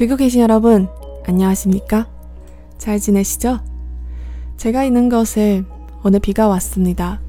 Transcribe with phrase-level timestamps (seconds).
[0.00, 0.88] 듣고 계신 여러분,
[1.26, 2.08] 안녕하십니까?
[2.78, 3.60] 잘 지내시죠?
[4.56, 5.62] 제가 있는 곳에
[6.02, 7.20] 오늘 비가 왔습니다.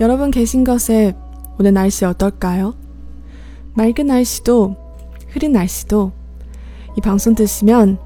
[0.00, 1.14] 여러분 계신 곳에
[1.56, 2.74] 오늘 날씨 어떨까요?
[3.74, 4.74] 맑은 날씨도
[5.28, 6.10] 흐린 날씨도
[6.96, 8.00] 이 방송 듣시면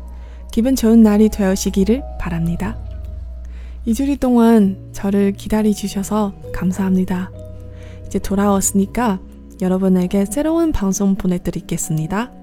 [0.52, 2.76] 기분 좋은 날이 되시기를 바랍니다.
[3.86, 7.30] 이 주일 동안 저를 기다려 주셔서 감사합니다.
[8.04, 9.18] 이제 돌아왔으니까
[9.62, 12.41] 여러분에게 새로운 방송 보내드리겠습니다.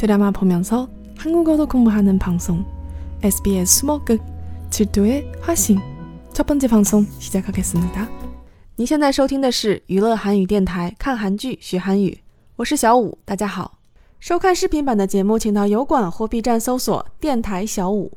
[0.00, 2.64] 드라마 보면서 한국어도 공부하는 방송
[3.22, 4.20] SBS 수목극
[4.70, 5.78] 질도의 화신
[6.32, 8.08] 첫 번째 방송 시작하겠습니다.
[8.76, 12.20] 您现在收听的是娱乐韩语电台，看韩剧学韩语，
[12.56, 13.78] 我是小五，大家好。
[14.20, 18.12] 收看视频版的节目，请到油管或 B 站搜索“电台小五”。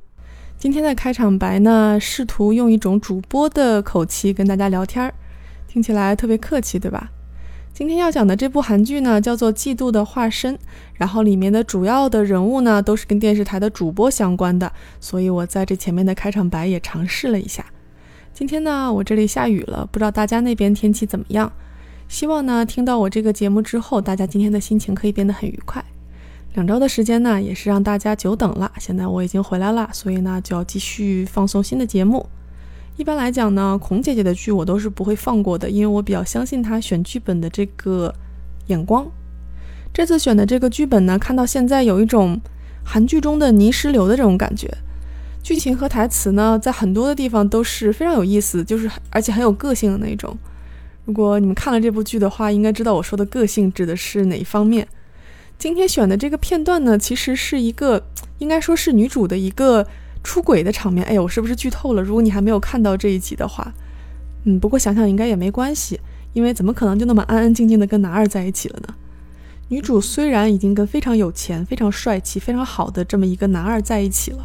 [0.59, 5.13] 今天的开场白呢，试图用一种主播的口气跟大家聊天儿，
[5.67, 7.09] 听起来特别客气，对吧？
[7.74, 10.54] 今天要讲的这部韩剧呢，叫做《嫉妒的化身》，
[10.94, 17.66] 然后里面的主要的人物呢，都是跟电视台的主播相关的，所以我在这前面的开场白也尝试了一下。
[18.32, 21.52] 今天呢，我这里下雨了，不知道大家那边天气怎么样？
[22.06, 25.84] 希望呢，听到我这个节目之后，大家今天的心情可以变得很愉快。
[26.52, 32.24] 两周的时间呢，也是让大家久等了，现在我已经回来了，所以呢，就要继续放送新的节目。
[32.96, 38.14] 一般来讲呢，孔姐姐的剧我都是不会放过的，因为我比较相信她选剧本的这个
[38.68, 39.10] 眼光。
[39.92, 42.40] 这次选的这个剧本呢，看到现在有一种
[42.84, 44.72] 韩剧中的泥石流的这种感觉，
[45.42, 50.38] 剧情和台词呢，在很多的地方都是非常有意思，就是而且很有个性的那种。
[51.04, 54.86] 如果你们看了这部剧的话，应该知道我说的个性指的是哪一方面。
[55.58, 58.06] 今天选的这个片段呢，其实是一个
[58.38, 59.84] 应该说是女主的一个。
[60.24, 62.02] 出轨的场面，哎，我是不是剧透了？
[62.02, 63.72] 如果你还没有看到这一集的话，
[64.44, 66.00] 嗯，不过想想应该也没关系，
[66.32, 68.94] 因为怎么可能就那么安安静静的跟男二在一起了呢？
[69.68, 74.44] 女主虽然已经跟非常有钱、非常帅气、非常好的这么一个男二在一起了，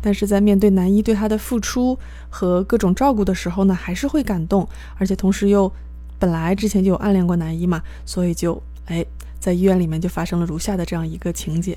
[0.00, 1.98] 但是在面对男一对她的付出
[2.30, 4.68] 和各种照顾的时候呢，还是会感动，
[4.98, 5.70] 而且同时又
[6.18, 9.04] 本来之前就有暗恋过男一嘛，所以就哎，
[9.40, 11.76] 在医院里面就发生了如下的这样一个情节。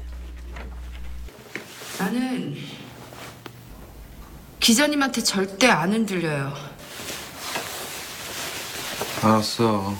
[4.67, 6.53] 기자님한테 절대 안 흔들려요.
[9.23, 9.95] 알았어.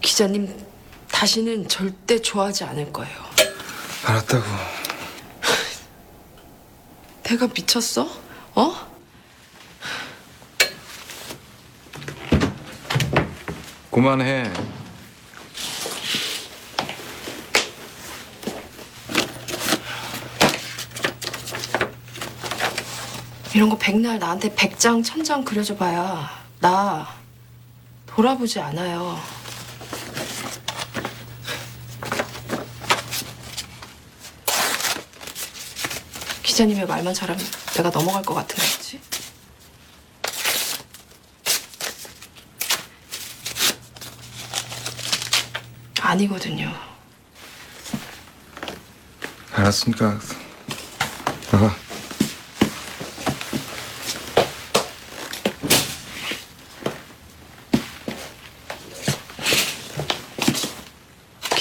[0.00, 0.66] 기자님
[1.12, 3.14] 다시는 절대 좋아하지 않을 거예요.
[4.02, 4.46] 알았다고.
[7.24, 8.08] 내가 미쳤어?
[8.54, 8.74] 어?
[13.90, 14.50] 그만해.
[23.54, 27.08] 이런 거 백날 나한테 백장 천장 그려줘 봐야 나
[28.06, 29.18] 돌아보지 않아요.
[36.42, 37.44] 기자님의 말만 잘하면
[37.76, 39.00] 내가 넘어갈 것 같은 거지?
[46.00, 46.72] 아니거든요.
[49.52, 50.18] 알았으니까
[51.50, 51.87] 나가.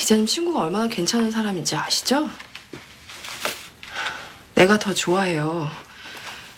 [0.08, 2.30] 기자님 친구가 얼마나 괜찮은 사람인지 아시죠?
[4.56, 5.70] 내가 더 좋아해요.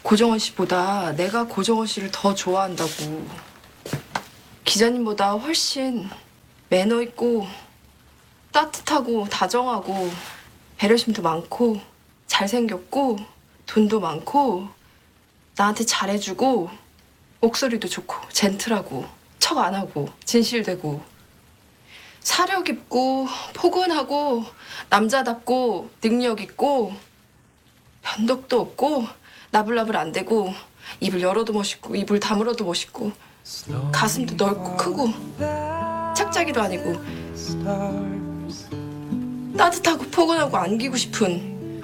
[0.03, 3.27] 고정원 씨보다 내가 고정원 씨를 더 좋아한다고.
[4.65, 6.07] 기자님보다 훨씬
[6.69, 7.47] 매너 있고
[8.51, 10.11] 따뜻하고 다정하고
[10.77, 11.81] 배려심도 많고
[12.27, 13.17] 잘생겼고
[13.65, 14.69] 돈도 많고
[15.55, 16.69] 나한테 잘해주고
[17.41, 19.07] 목소리도 좋고 젠틀하고
[19.39, 21.08] 척 안 하고 진실되고
[22.21, 24.45] 사력 있고 포근하고
[24.89, 26.93] 남자답고 능력 있고
[28.01, 29.07] 변덕도 없고
[29.51, 30.53] 나불나불 안 되고
[30.99, 33.11] 입을 열어도 멋있고 입을 다물어도 멋있고
[33.91, 35.13] 가슴도 넓고 크고
[36.15, 36.95] 착자기도 아니고
[39.57, 41.83] 따뜻하고 포근하고 안기고 싶은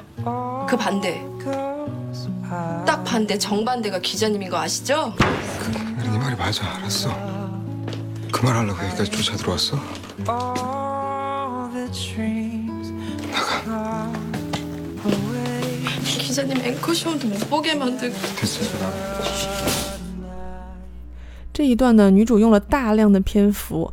[0.67, 1.23] 그 반대
[2.85, 5.13] 딱 반대 정반대가 기자님인 거 아시죠?
[5.59, 6.65] 그래, 네 말이 맞아.
[6.75, 7.34] 알았어.
[8.34, 9.76] 그 말 하려고 여기까지 쫓아 들어왔어?
[13.30, 14.12] 나가.
[16.04, 18.92] 기자님 앵커쇼도 못 보게 만들고 됐어, 이제 나가.
[21.52, 23.92] 这一段呢，女主用了大量的篇幅，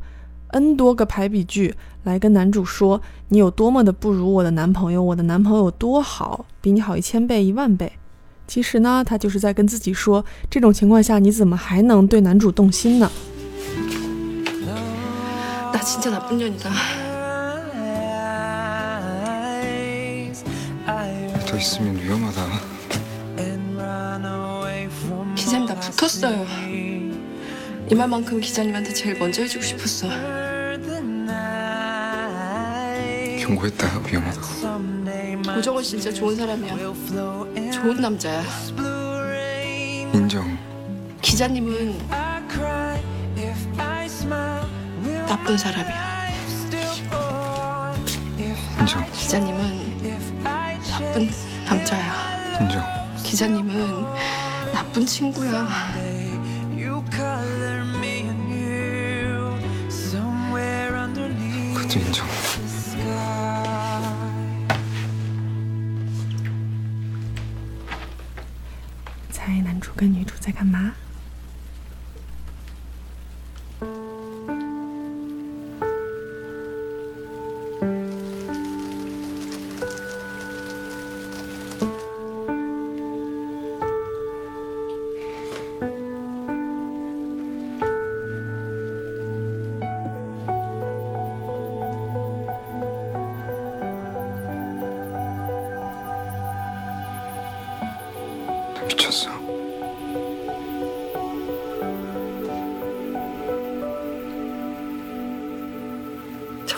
[0.50, 7.92] n 多个排比句来跟男主说你有多么的不如我的男朋友，我的男朋友有多好，比你好一千倍、一万倍。
[8.48, 13.12] 其实呢，她就是在跟自己说，这种情况下你怎么还能对男主动心呢？
[15.83, 16.71] 나 진짜 나쁜 년이다.
[21.41, 22.47] 붙어 있으면 위험하다.
[25.35, 26.47] 기자님 나 붙었어요.
[27.91, 30.07] 이 말만큼 기자님한테 제일 먼저 해주고 싶었어.
[33.41, 34.03] 경고했다.
[34.09, 35.83] 위험하다고.
[35.83, 36.77] 씨 진짜 좋은 사람이야.
[37.73, 38.45] 좋은 남자야.
[40.15, 40.57] 인정.
[41.21, 42.22] 기자님은
[45.32, 46.28] 나쁜 사람이야.
[48.80, 49.12] 인정.
[49.12, 50.04] 기자님은
[50.90, 51.30] 나쁜
[51.66, 52.60] 남자야.
[52.62, 52.84] 인정.
[53.24, 54.06] 기자님은
[54.74, 55.68] 나쁜 친구야.
[61.74, 62.26] 그것도 인정.
[69.32, 70.94] “猜男主跟女主在干嘛？”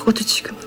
[0.04, 0.60] 적어도 지금은.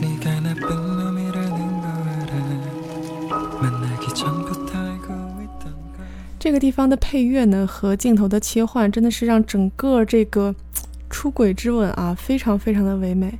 [0.00, 2.32] 네가 나쁜 놈이라는 거 알아
[3.60, 5.62] 만나기 전부터 알고 있던
[5.92, 6.06] 걸
[6.38, 10.54] 这个地方的配乐呢和镜头的切换，真的是让整个这个
[11.15, 13.39] 出轨之吻啊非常非常的唯美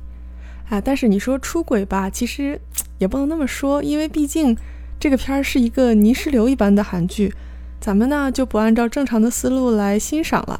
[0.70, 0.80] 啊。
[0.80, 2.58] 但是你说出轨吧，其实
[2.96, 4.56] 也不能那么说，因为毕竟
[4.98, 7.34] 这个片儿是一个泥石流一般的韩剧，
[7.78, 10.58] 咱们呢就不按照正常的思路来欣赏了。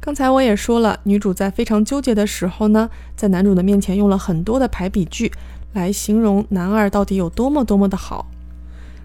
[0.00, 5.30] 刚才我也说了，女主在非常纠结的时候呢，在男主的面前用了很多的排比句
[5.74, 8.30] 来形容男二到底有多么多么的好。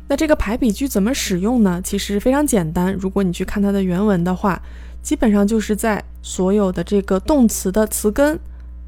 [0.07, 1.81] 那这个排比句怎么使用呢？
[1.83, 4.61] 其实非常简单，如果你去看它的原文的话，
[5.05, 8.39] 基本上就是在所有的这个动词的词根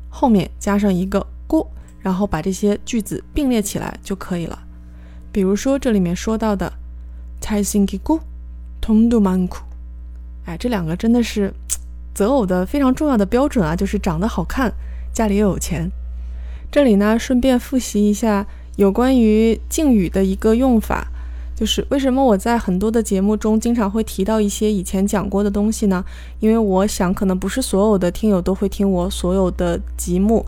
[0.09, 1.69] 后面加上一个过，
[2.01, 4.63] 然后把这些句子并列起来就可以了。
[5.31, 6.73] 比如说这里面说到的
[7.39, 8.19] ，tai sing igu
[8.81, 9.59] tom du man ku，
[10.45, 11.53] 哎，这两个真的是
[12.15, 14.73] 择偶的非常重要的标准啊，就是长得好看，
[15.13, 15.91] 家里又有钱。
[16.71, 18.47] 这里呢，顺便复习一下
[18.77, 21.09] 有关于敬语的一个用法。
[21.57, 26.05] 就是为什么我在很多的节目中经常会提到一些以前讲过的东西呢？
[26.39, 30.45] 因为我想可能不是所有的听友都会听我所有的节目。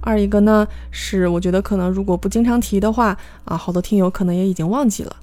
[0.00, 5.16] 二一个呢，是我觉得可能如果不经常提的话，啊，好多听友可能也已经忘记了。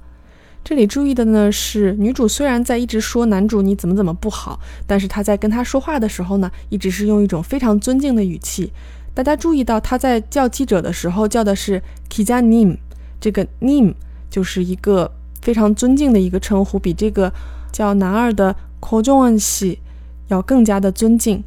[0.62, 8.70] 这里注意的呢是，女主虽然在一直说男主你怎么怎么不好，但是她在跟他说话的时候呢，一直是用一种非常尊敬的语气。
[9.14, 12.76] 大家注意到，她在叫记者的时候叫的是 kijanim，
[13.18, 13.94] 这个 nim
[14.28, 15.10] 就是一个
[15.41, 17.31] 非常尊敬的一个称呼，比这个
[17.71, 19.79] 叫男二的 ko j o n 씨
[20.27, 21.43] 要更加的尊敬。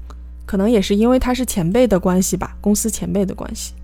[0.46, 3.74] 可能也是因为他是前辈的关系吧，公司前辈的关系。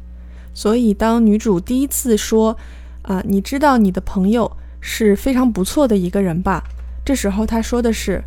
[0.54, 2.56] 所以当女主第一次说
[3.02, 4.50] 啊，你知道你的朋友
[4.80, 6.64] 是非常不错的一个人吧？
[7.04, 8.24] 这时候她说的是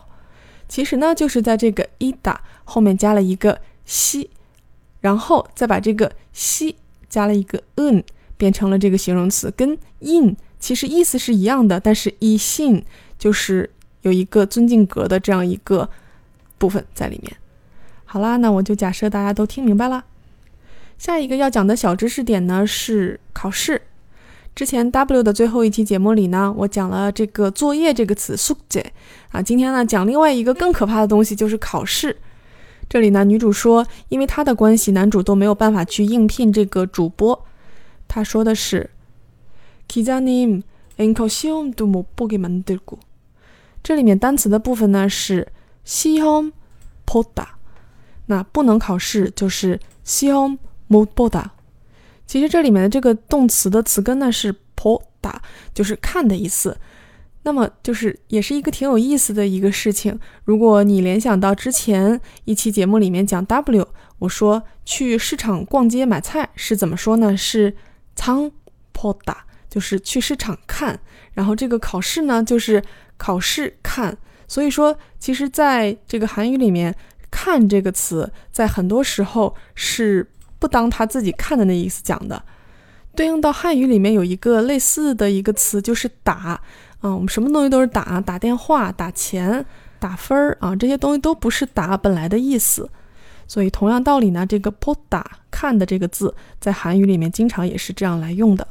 [0.67, 4.31] 其实呢，就是在这个 ida 后面加了一个西，
[5.01, 6.75] 然后再把这个西
[7.07, 8.03] 加了一个嗯。
[8.41, 12.83] 变成了这个形容词，跟 in 其实意思是一样的，但是 i s i n
[13.19, 13.69] 就是
[14.01, 15.87] 有一个尊敬格的这样一个
[16.57, 17.31] 部分在里面。
[18.03, 20.03] 好啦，那我就假设大家都听明白了。
[20.97, 23.79] 下一个要讲的小知识点呢是考试。
[24.55, 28.85] 之前 W 的最后一期节目里呢，我讲了这个作业这个词 s u j e
[29.31, 32.17] 啊，今天呢讲另外一个更可怕的东西，就是考试。
[32.89, 37.45] 这里呢，女主说，因为她的关系，男主都没有办法去应聘这个主播，
[38.10, 38.90] 她说的是，
[39.88, 42.98] 기자님앵커시험도못보게만들 고。
[43.82, 45.46] 这里面单词的部分呢是
[45.84, 46.52] 시험보
[47.34, 47.46] 다。
[48.26, 51.50] 那不能考试就是시험못보 다。
[52.26, 55.36] 其实这里面的这个动词的词根呢是보다，
[55.72, 56.76] 就是看的意思。
[57.44, 60.18] 那么就是也是一个挺有意思的一个事情。
[60.44, 63.86] 如果你联想到之前一期节目里面讲 W，
[64.18, 67.36] 我说去市场逛街买菜是怎么说呢？
[67.36, 67.76] 是
[68.21, 68.51] 仓
[68.93, 69.37] 보 다，
[69.67, 70.99] 就是去市场看。
[71.33, 72.81] 然后这个考试呢，就是
[73.17, 74.17] 考试看。
[74.47, 76.95] 所以说，其实在这个韩语里面。
[77.33, 82.43] 看这个词，在很多时候是不当他自己看的那意思讲的。
[83.15, 86.61] 对应到汉语里面有一个类似的一个词，就是打。
[86.99, 89.65] 啊，我们什么东西都是打，打电话、打钱、
[89.97, 92.89] 打分儿啊，这些东西都不是打本来的意思。
[93.47, 98.67] 所以同样道理呢，这个 po 打看的这个字，在韩语里面经常也是这样来用的。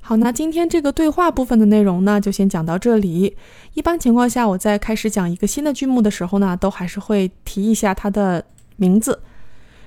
[0.00, 3.36] 好，那今天这个对话部分的内容呢，就先讲到这里。
[3.72, 8.44] 一般情况下，我在开始讲一个新的剧目的时候呢，都还是会提一下它的
[8.76, 9.20] 名字。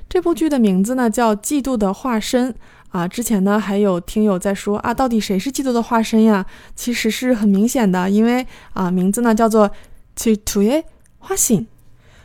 [0.10, 2.52] 这部剧的名字呢叫《嫉妒的化身》
[2.90, 3.08] 啊。
[3.08, 6.46] 之前呢，还有听友在说啊，到底谁是嫉妒的化身呀？
[6.76, 9.70] 其实是很明显的，因为啊，名字呢叫做
[10.18, 10.84] 《嫉妒的
[11.20, 11.60] 化身》，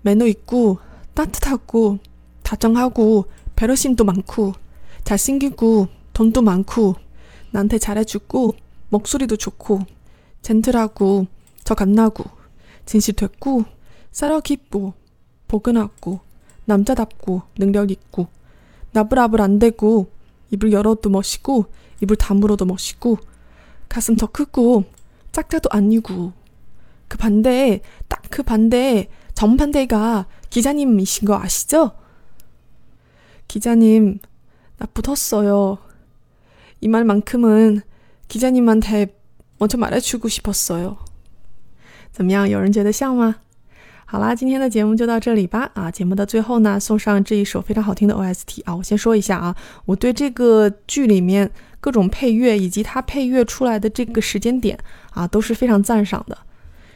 [0.02, 0.78] 매너 있고
[1.14, 2.00] 따뜻하고
[2.44, 4.54] 다정하고 배려심도 많고
[5.06, 6.96] 잘생기고 돈도 많고
[7.52, 8.56] 나한테 잘해주고
[8.90, 9.80] 목소리도 좋고
[10.42, 11.28] 젠틀하고
[11.64, 12.26] 저 갓나고
[12.86, 13.64] 진실됐고
[14.12, 14.94] 싸려 깊고
[15.48, 16.20] 포근하고
[16.66, 18.28] 남자답고 능력 있고
[18.92, 20.12] 나불나불 안 되고
[20.52, 21.68] 입을 열어도 멋있고
[22.02, 23.18] 입을 다물어도 멋있고
[23.88, 24.84] 가슴 더 크고
[25.32, 26.43] 짝짝도 아니고
[27.13, 31.93] 그 반대에 딱 그 반대에 정반대가 기자님이신 거 아시죠?
[33.49, 34.19] 기자님
[34.77, 35.79] 나 붙었어요.
[36.81, 37.81] 이 말만큼은
[38.29, 39.17] 기자님한테
[39.59, 40.99] 먼저 말해주고 싶었어요.
[42.13, 42.49] 怎么样？
[42.49, 43.37] 有人觉得像吗？
[44.05, 45.71] 好啦，今天的节目就到这里吧。
[45.75, 49.57] 啊，节目的最后呢，送上这一首非常好听的 OST 啊，我先说一下啊，
[49.87, 54.79] 我对这个剧里面各种配乐以及它配乐出来的这个时间点
[55.13, 56.37] 啊，都是非常赞赏的。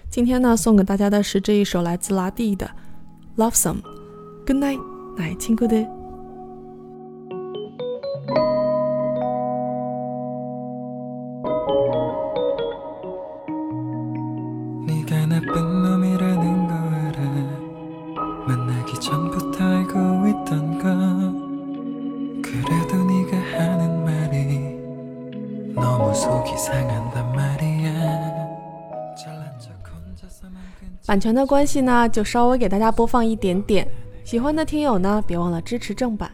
[0.10, 2.72] 今天呢，送给大家的是这一首来自拉蒂的
[3.40, 3.82] 《Lovesome》。
[4.48, 4.80] Good night，
[5.18, 5.86] 来亲哥的。
[31.18, 33.88] 版权的关系呢，就稍微给大家播放一点点。
[34.24, 36.32] 喜欢的听友呢，别忘了支持正版。